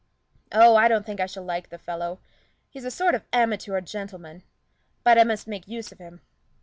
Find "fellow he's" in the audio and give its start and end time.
1.77-2.85